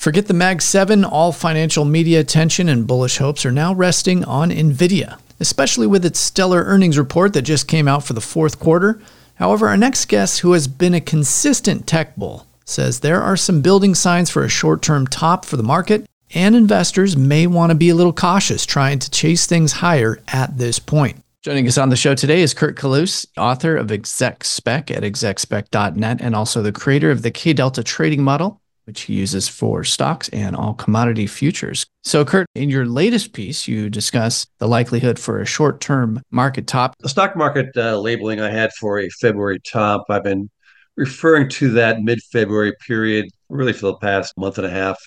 [0.00, 4.48] Forget the Mag 7, all financial media attention and bullish hopes are now resting on
[4.48, 8.98] Nvidia, especially with its stellar earnings report that just came out for the fourth quarter.
[9.34, 13.60] However, our next guest, who has been a consistent tech bull, says there are some
[13.60, 17.76] building signs for a short term top for the market, and investors may want to
[17.76, 21.22] be a little cautious trying to chase things higher at this point.
[21.42, 26.34] Joining us on the show today is Kurt Kallaus, author of ExecSpec at execspec.net and
[26.34, 30.56] also the creator of the K Delta trading model, which he uses for stocks and
[30.56, 31.86] all commodity futures.
[32.02, 36.66] So, Kurt, in your latest piece, you discuss the likelihood for a short term market
[36.66, 36.96] top.
[36.98, 40.50] The stock market uh, labeling I had for a February top, I've been
[40.96, 44.98] referring to that mid February period really for the past month and a half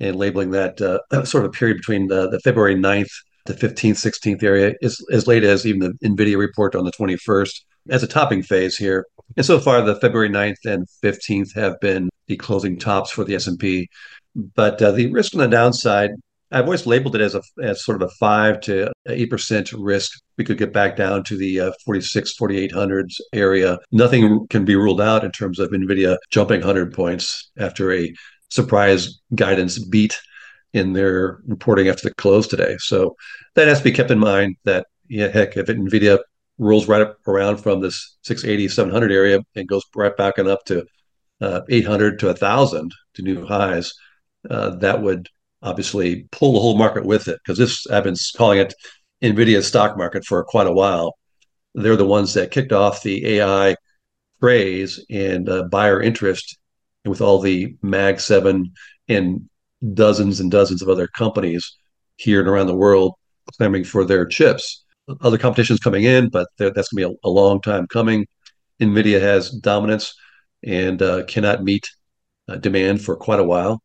[0.00, 3.10] and labeling that uh, sort of period between the, the February 9th
[3.44, 7.62] the 15th, 16th area, as, as late as even the NVIDIA report on the 21st,
[7.88, 9.06] as a topping phase here.
[9.38, 13.34] And so far, the February 9th and 15th have been the closing tops for the
[13.34, 13.88] S&P.
[14.34, 16.10] But uh, the risk on the downside,
[16.50, 20.12] I've always labeled it as a as sort of a five to eight percent risk.
[20.38, 23.78] We could get back down to the uh, 46, 4800s area.
[23.90, 28.14] Nothing can be ruled out in terms of Nvidia jumping 100 points after a
[28.50, 30.18] surprise guidance beat
[30.72, 32.76] in their reporting after the close today.
[32.78, 33.16] So
[33.54, 36.18] that has to be kept in mind that, yeah, heck, if NVIDIA
[36.58, 40.64] rolls right up around from this 680, 700 area and goes right back and up
[40.66, 40.84] to
[41.40, 43.92] uh, 800 to 1,000 to new highs,
[44.48, 45.28] uh, that would
[45.62, 47.38] obviously pull the whole market with it.
[47.42, 48.74] Because this, I've been calling it
[49.22, 51.16] NVIDIA's stock market for quite a while.
[51.74, 53.76] They're the ones that kicked off the AI
[54.40, 56.58] craze and uh, buyer interest
[57.04, 58.72] with all the Mag 7
[59.08, 59.48] and
[59.94, 61.76] dozens and dozens of other companies
[62.16, 63.14] here and around the world
[63.56, 64.84] clamoring for their chips.
[65.22, 68.26] Other competitions coming in, but that's going to be a, a, long time coming.
[68.80, 70.14] NVIDIA has dominance
[70.64, 71.88] and uh, cannot meet
[72.48, 73.82] uh, demand for quite a while.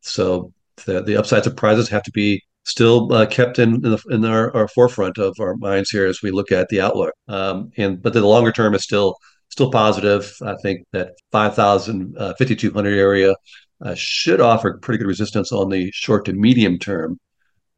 [0.00, 0.52] So
[0.86, 4.54] the, the upside surprises have to be still uh, kept in in, the, in our,
[4.56, 7.12] our, forefront of our minds here as we look at the outlook.
[7.28, 9.16] Um, and but the longer term is still
[9.48, 10.34] still positive.
[10.42, 13.34] I think that 5,000, uh, 5,200 area
[13.82, 17.20] uh, should offer pretty good resistance on the short to medium term,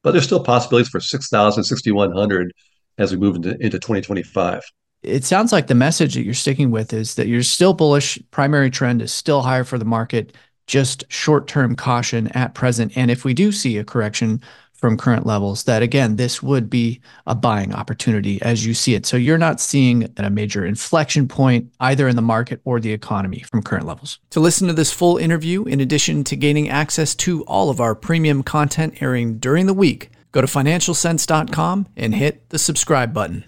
[0.03, 2.53] but there's still possibilities for 6,000, 6,100
[2.99, 4.63] as we move into, into 2025.
[5.03, 8.19] It sounds like the message that you're sticking with is that you're still bullish.
[8.31, 10.34] Primary trend is still higher for the market,
[10.67, 12.97] just short term caution at present.
[12.97, 14.41] And if we do see a correction,
[14.77, 19.07] from current levels, that again, this would be a buying opportunity as you see it.
[19.07, 23.41] So you're not seeing a major inflection point either in the market or the economy
[23.41, 24.19] from current levels.
[24.31, 27.95] To listen to this full interview, in addition to gaining access to all of our
[27.95, 33.45] premium content airing during the week, go to financialsense.com and hit the subscribe button.